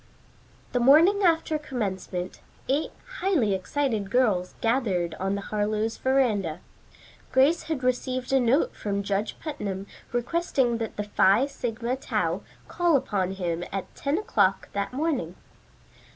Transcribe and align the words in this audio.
The 0.71 0.79
morning 0.79 1.21
after 1.21 1.59
commencement, 1.59 2.41
eight 2.67 2.89
highly 3.19 3.53
excited 3.53 4.09
girls 4.09 4.55
gathered 4.59 5.13
on 5.19 5.35
the 5.35 5.41
Harlowe's 5.41 5.95
veranda. 5.97 6.59
Grace 7.31 7.61
had 7.69 7.83
received 7.83 8.33
a 8.33 8.39
note 8.39 8.75
from 8.75 9.03
Judge 9.03 9.37
Putnam 9.39 9.85
requesting 10.11 10.79
that 10.79 10.95
the 10.97 11.03
Phi 11.03 11.45
Sigma 11.45 11.95
Tau 11.97 12.41
call 12.67 12.95
upon 12.97 13.33
him 13.33 13.63
at 13.71 13.93
ten 13.93 14.17
o'clock 14.17 14.69
that 14.73 14.91
morning. 14.91 15.35